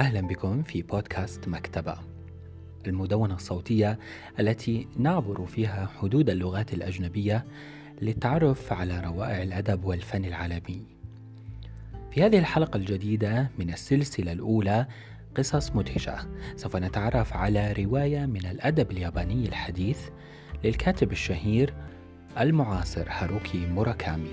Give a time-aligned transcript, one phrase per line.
[0.00, 1.94] أهلا بكم في بودكاست مكتبة
[2.86, 3.98] المدونة الصوتية
[4.40, 7.44] التي نعبر فيها حدود اللغات الأجنبية
[8.02, 10.82] للتعرف على روائع الأدب والفن العالمي.
[12.10, 14.86] في هذه الحلقة الجديدة من السلسلة الأولى
[15.36, 16.16] قصص مدهشة
[16.56, 20.08] سوف نتعرف على رواية من الأدب الياباني الحديث
[20.64, 21.74] للكاتب الشهير
[22.40, 24.32] المعاصر هاروكي موراكامي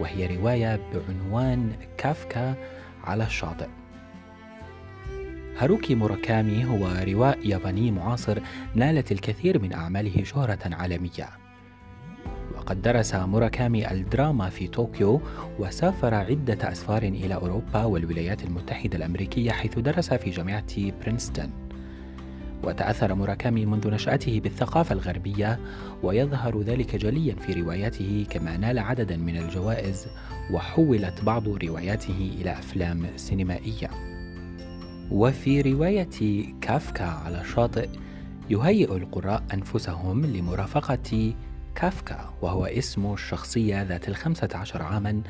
[0.00, 2.54] وهي رواية بعنوان كافكا
[3.04, 3.68] على الشاطئ
[5.58, 8.38] هاروكي موراكامي هو روائي ياباني معاصر
[8.74, 11.28] نالت الكثير من أعماله شهرة عالمية.
[12.56, 15.20] وقد درس موراكامي الدراما في طوكيو
[15.58, 21.50] وسافر عدة أسفار إلى أوروبا والولايات المتحدة الأمريكية حيث درس في جامعة برينستون.
[22.64, 25.60] وتأثر موراكامي منذ نشأته بالثقافة الغربية
[26.02, 30.06] ويظهر ذلك جليا في رواياته كما نال عددا من الجوائز
[30.50, 34.15] وحولت بعض رواياته إلى أفلام سينمائية.
[35.10, 37.88] وفي رواية كافكا على الشاطئ
[38.50, 41.34] يهيئ القراء أنفسهم لمرافقة
[41.74, 45.22] كافكا وهو اسم الشخصية ذات الخمسة عشر عاما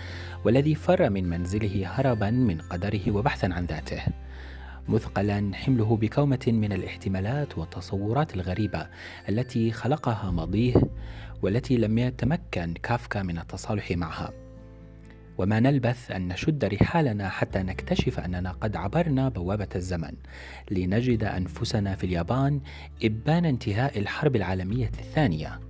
[0.44, 4.02] والذي فر من منزله هربا من قدره وبحثا عن ذاته.
[4.88, 8.86] مثقلا حمله بكومة من الاحتمالات والتصورات الغريبة
[9.28, 10.74] التي خلقها ماضيه
[11.42, 14.45] والتي لم يتمكن كافكا من التصالح معها.
[15.38, 20.12] وما نلبث أن نشد رحالنا حتى نكتشف أننا قد عبرنا بوابة الزمن.
[20.70, 22.60] لنجد أنفسنا في اليابان
[23.04, 25.60] إبان انتهاء الحرب العالمية الثانية.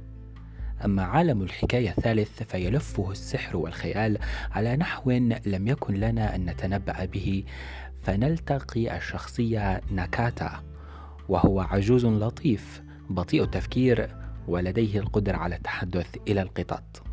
[0.84, 4.18] أما عالم الحكاية الثالث فيلفه السحر والخيال
[4.52, 5.10] على نحو
[5.46, 7.44] لم يكن لنا أن نتنبأ به
[8.02, 10.62] فنلتقي الشخصية ناكاتا
[11.28, 14.08] وهو عجوز لطيف بطيء التفكير
[14.48, 17.05] ولديه القدرة على التحدث إلى القطط.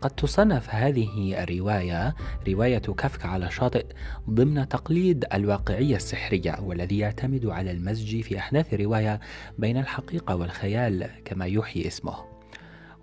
[0.00, 2.14] قد تصنف هذه الرواية
[2.48, 3.86] رواية كافكا على شاطئ
[4.30, 9.20] ضمن تقليد الواقعية السحرية والذي يعتمد على المزج في أحداث الرواية
[9.58, 12.29] بين الحقيقة والخيال كما يوحي اسمه.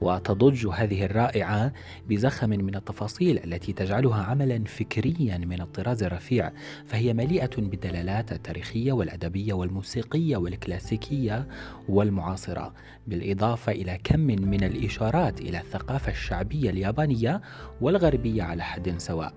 [0.02, 1.74] وتضج هذه الرائعة
[2.09, 6.52] بزخم من التفاصيل التي تجعلها عملا فكريا من الطراز الرفيع
[6.85, 11.47] فهي مليئة بالدلالات التاريخية والأدبية والموسيقية والكلاسيكية
[11.90, 12.74] والمعاصرة
[13.08, 17.41] بالإضافة إلى كم من الإشارات إلى الثقافة الشعبية اليابانية
[17.81, 19.34] والغربية على حد سواء.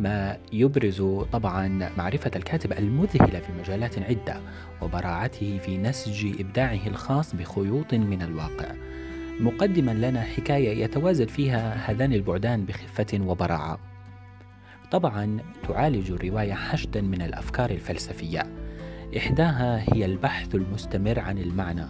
[0.00, 1.02] ما يبرز
[1.32, 4.40] طبعا معرفة الكاتب المذهلة في مجالات عدة
[4.82, 8.74] وبراعته في نسج إبداعه الخاص بخيوط من الواقع.
[9.42, 13.78] مقدما لنا حكاية يتوازن فيها هذان البعدان بخفة وبراعة.
[14.90, 15.38] طبعا
[15.68, 18.42] تعالج الرواية حشدا من الأفكار الفلسفية.
[19.16, 21.86] إحداها هي البحث المستمر عن المعنى،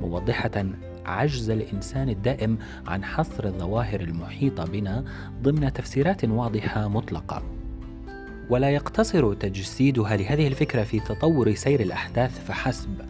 [0.00, 0.66] موضحة
[1.06, 5.04] عجز الإنسان الدائم عن حصر الظواهر المحيطه بنا
[5.42, 7.42] ضمن تفسيرات واضحة مطلقة.
[8.50, 13.00] ولا يقتصر تجسيدها لهذه الفكرة في تطور سير الأحداث فحسب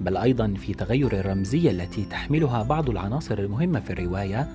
[0.00, 4.48] بل أيضا في تغير الرمزية التي تحملها بعض العناصر المهمة في الرواية.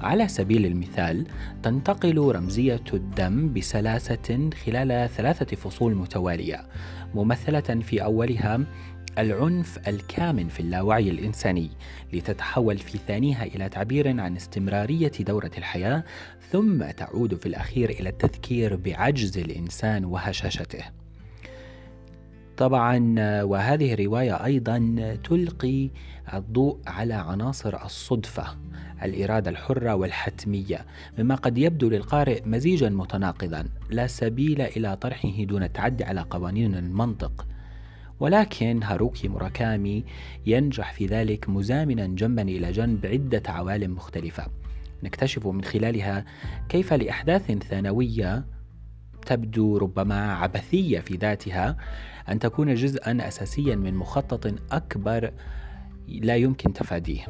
[0.00, 1.26] على سبيل المثال
[1.62, 6.66] تنتقل رمزية الدم بسلاسة خلال ثلاثة فصول متوالية
[7.14, 8.60] ممثلة في أولها
[9.18, 11.70] العنف الكامن في اللاوعي الإنساني
[12.12, 16.04] لتتحول في ثانيها إلى تعبير عن استمرارية دورة الحياة
[16.50, 21.03] ثم تعود في الأخير إلى التذكير بعجز الإنسان وهشاشته.
[22.56, 25.90] طبعا وهذه الرواية أيضا تلقي
[26.34, 28.44] الضوء على عناصر الصدفة
[29.02, 30.86] الإرادة الحرة والحتمية
[31.18, 37.46] مما قد يبدو للقارئ مزيجا متناقضا لا سبيل إلى طرحه دون التعدي على قوانين المنطق.
[38.20, 40.04] ولكن هاروكي موراكامي
[40.46, 44.46] ينجح في ذلك مزامنا جنبا إلى جنب عدة عوالم مختلفة.
[45.02, 46.24] نكتشف من خلالها
[46.68, 48.44] كيف لأحداث ثانوية
[49.26, 51.76] تبدو ربما عبثية في ذاتها
[52.28, 55.32] أن تكون جزءا أساسيا من مخطط أكبر
[56.08, 57.26] لا يمكن تفاديه.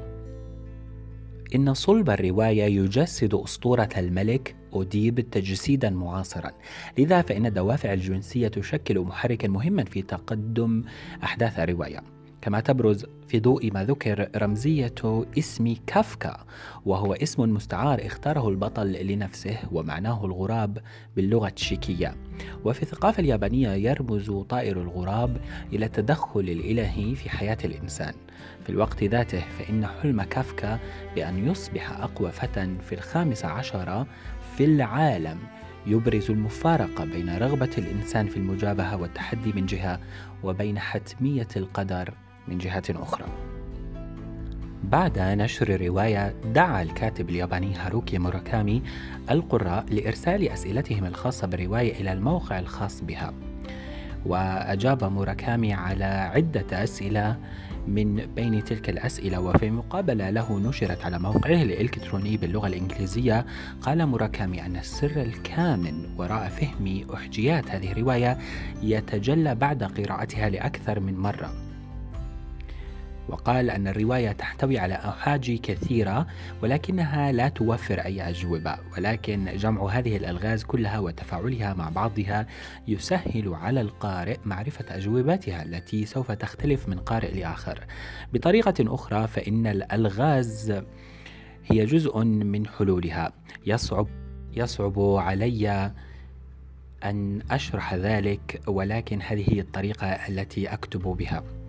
[1.55, 6.51] إن صلب الرواية يجسد أسطورة الملك أوديب تجسيدا معاصرا
[6.99, 10.85] لذا فإن الدوافع الجنسية تشكل محركا مهما في تقدم
[11.23, 12.14] أحداث الرواية
[12.45, 14.95] كما تبرز في ضوء ما ذكر رمزية
[15.39, 16.45] اسم كافكا
[16.85, 20.79] وهو اسم مستعار اختاره البطل لنفسه ومعناه الغراب
[21.17, 22.17] باللغة التشيكية
[22.65, 25.37] وفي الثقافة اليابانية يرمز طائر الغراب
[25.73, 28.15] إلى التدخل الإلهي في حياة الإنسان.
[28.65, 30.79] في الوقت ذاته فإن حلم كافكا
[31.15, 34.07] بأن يصبح أقوى فتى في الخامس عشر
[34.57, 35.39] في العالم.
[35.87, 40.01] يبرز المفارقة بين رغبة الإنسان في المجابهة والتحدي من جهة
[40.43, 42.15] وبين حتمية القدر
[42.49, 43.27] من جهة أخرى.
[44.85, 48.83] بعد نشر الرواية دعا الكاتب الياباني هاروكي موراكامي
[49.31, 53.35] القراء لإرسال أسئلتهم الخاصة بالرواية إلى الموقع الخاص بها.
[54.27, 57.37] وأجاب موراكامي على عدة أسئلة
[57.89, 63.47] من بين تلك الأسئلة وفي مقابلة له نشرت على موقعه الإلكتروني باللغة الإنجليزية.
[63.81, 68.39] قال موراكامي أن السر الكامن وراء فهم أحجيات هذه الرواية
[68.83, 71.74] يتجلى بعد قراءتها لأكثر من مرة.
[73.29, 76.27] وقال أن الرواية تحتوي على أحاجي كثيرة
[76.63, 82.47] ولكنها لا توفر أي أجوبة ولكن جمع هذه الألغاز كلها وتفاعلها مع بعضها
[82.89, 87.85] يسهل على القارئ معرفة أجوبتها التي سوف تختلف من قارئ لآخر.
[88.33, 90.83] بطريقة أخرى فإن الألغاز
[91.67, 93.33] هي جزء من حلولها.
[93.67, 94.07] يصعب
[94.57, 95.93] يصعب علي
[97.05, 101.64] أن أشرح ذلك ولكن هذه هي الطريقة التي أكتب بها.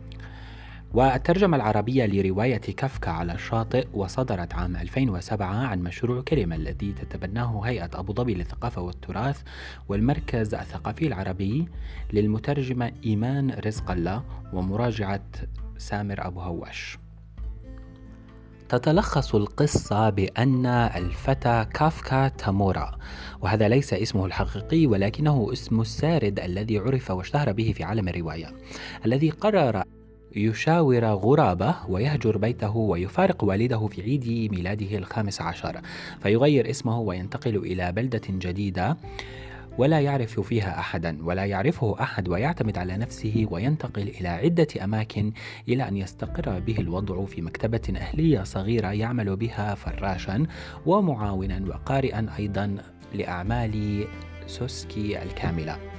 [0.96, 7.90] والترجمة العربية لرواية كافكا على الشاطئ وصدرت عام 2007 عن مشروع كلمة الذي تتبناه هيئة
[7.94, 9.42] أبو ظبي للثقافة والتراث
[9.90, 11.68] والمركز الثقافي العربي
[12.14, 15.22] للمترجمة إيمان رزق الله ومراجعة
[15.78, 16.98] سامر أبو هواش
[18.70, 22.98] تتلخص القصة بأن الفتى كافكا تامورا
[23.42, 28.54] وهذا ليس اسمه الحقيقي ولكنه اسم السارد الذي عرف واشتهر به في عالم الرواية
[29.06, 29.84] الذي قرر
[30.36, 35.82] يشاور غرابة ويهجر بيته ويفارق والده في عيد ميلاده الخامس عشر
[36.20, 38.98] فيغير اسمه وينتقل إلى بلدة جديدة
[39.78, 45.32] ولا يعرف فيها أحدا ولا يعرفه أحد ويعتمد على نفسه وينتقل إلى عدة أماكن
[45.68, 50.46] إلى أن يستقر به الوضع في مكتبة أهلية صغيرة يعمل بها فراشا
[50.86, 52.78] ومعاونا وقارئا أيضا
[53.14, 54.06] لأعمال
[54.48, 55.95] سوسكي الكاملة.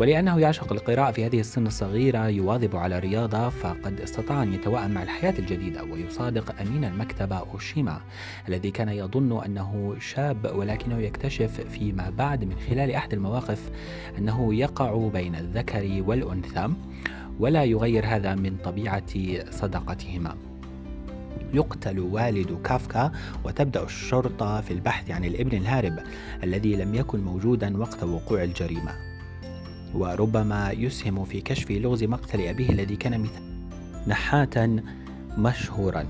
[0.00, 5.02] ولأنه يعشق القراءة في هذه السن الصغيرة يواظب على الرياضة فقد استطاع أن يتوائم مع
[5.02, 8.00] الحياة الجديدة ويصادق أمين المكتبة أوشيما
[8.48, 13.70] الذي كان يظن أنه شاب ولكنه يكتشف فيما بعد من خلال أحد المواقف
[14.18, 16.68] أنه يقع بين الذكر والأنثى
[17.40, 19.12] ولا يغير هذا من طبيعة
[19.50, 20.36] صداقتهما.
[21.54, 23.12] يقتل والد كافكا
[23.44, 25.98] وتبدأ الشرطة في البحث عن الابن الهارب
[26.42, 29.15] الذي لم يكن موجودا وقت وقوع الجريمة.
[29.96, 33.42] وربما يسهم في كشف لغز مقتل أبيه الذي كان مثل
[34.06, 34.82] نحاتا
[35.38, 36.06] مشهورا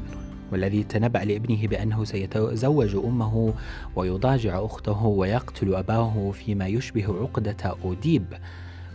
[0.53, 3.55] والذي تنبأ لابنه بأنه سيتزوج أمه
[3.97, 8.25] ويضاجع أخته ويقتل أباه فيما يشبه عقدة أوديب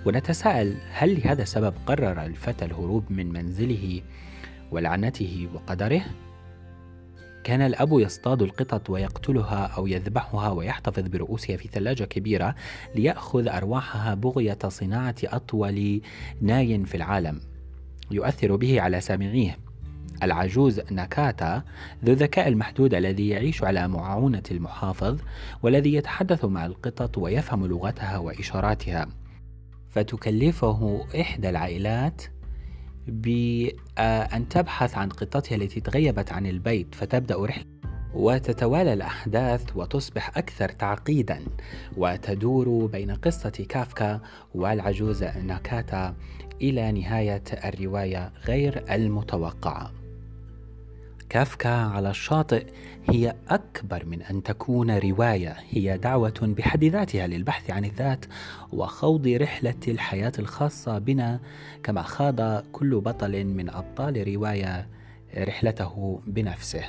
[0.06, 4.02] ونتساءل هل لهذا السبب قرر الفتى الهروب من منزله
[4.72, 6.02] ولعنته وقدره؟
[7.44, 12.56] كان الأب يصطاد القطط ويقتلها أو يذبحها ويحتفظ برؤوسها في ثلاجة كبيرة
[12.96, 16.02] ليأخذ أرواحها بغية صناعة أطول
[16.42, 17.40] ناي في العالم.
[18.12, 19.58] يؤثر به على سامعيه.
[20.24, 21.64] العجوز ناكاتا
[22.06, 25.20] ذو الذكاء المحدود الذي يعيش على معاونة المحافظ
[25.64, 29.08] والذي يتحدث مع القطط ويفهم لغتها وإشاراتها.
[29.90, 32.22] فتكلفه إحدى العائلات
[33.08, 37.66] بأن تبحث عن قطتها التي تغيبت عن البيت فتبدأ رحلة
[38.14, 41.46] وتتوالى الأحداث وتصبح أكثر تعقيدا
[41.98, 44.22] وتدور بين قصة كافكا
[44.56, 46.16] والعجوز ناكاتا
[46.62, 49.92] إلى نهاية الرواية غير المتوقعة.
[51.32, 52.66] كافكا على الشاطئ
[53.10, 55.58] هي أكبر من أن تكون رواية.
[55.70, 58.26] هي دعوة بحد ذاتها للبحث عن الذات
[58.72, 61.40] وخوض رحلة الحياة الخاصة بنا
[61.84, 64.88] كما خاض كل بطل من أبطال رواية
[65.38, 66.84] رحلته بنفسه.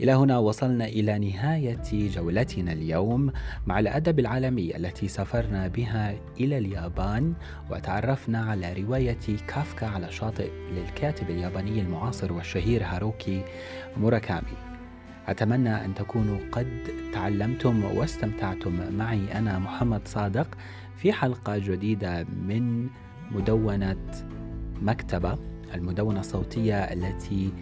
[0.00, 3.32] إلى هنا وصلنا إلى نهاية جولتنا اليوم
[3.66, 7.34] مع الأدب العالمي التي سافرنا بها إلى اليابان
[7.70, 13.44] وتعرفنا على رواية كافكا على شاطئ للكاتب الياباني المعاصر والشهير هاروكي
[13.96, 14.56] موراكامي.
[15.28, 16.68] أتمنى أن تكونوا قد
[17.12, 20.48] تعلمتم واستمتعتم معي أنا محمد صادق
[20.96, 22.88] في حلقة جديدة من
[23.30, 23.96] مدونة
[24.82, 25.38] مكتبة
[25.74, 27.52] المدونة الصوتية التي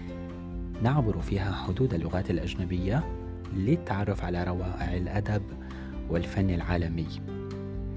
[0.82, 3.04] نعبر فيها حدود اللغات الأجنبية
[3.54, 5.42] للتعرف على روائع الأدب
[6.10, 7.08] والفن العالمي.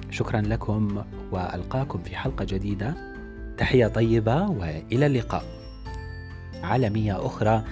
[0.10, 2.94] شكرا لكم وألقاكم في حلقة جديدة.
[3.58, 5.44] تحية طيبة وإلى اللقاء.
[6.64, 7.64] عالمية أخرى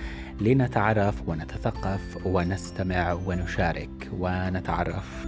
[0.41, 5.25] لنتعرف ونتثقف ونستمع ونشارك ونتعرف.